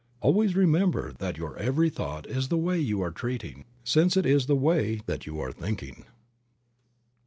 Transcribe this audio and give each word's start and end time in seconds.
Always 0.19 0.55
remember 0.55 1.13
that 1.19 1.37
your 1.37 1.55
every 1.59 1.91
thought 1.91 2.25
is 2.25 2.47
the 2.47 2.57
way 2.57 2.77
that 2.79 2.87
you 2.87 3.01
are 3.01 3.11
treating, 3.11 3.65
since 3.83 4.17
it 4.17 4.25
is 4.25 4.47
the 4.47 4.55
way 4.55 5.01
that 5.05 5.27
you 5.27 5.39
are 5.39 5.51
thinking. 5.51 6.05